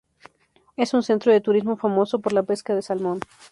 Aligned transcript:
Es 0.77 0.95
un 0.95 1.03
centro 1.03 1.31
de 1.31 1.41
turismo 1.41 1.77
famoso 1.77 2.17
por 2.21 2.33
la 2.33 2.41
pesca 2.41 2.73
de 2.73 2.81
salmón. 2.81 3.19